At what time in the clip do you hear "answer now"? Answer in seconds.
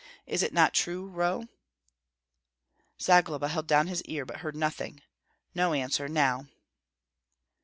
5.75-6.47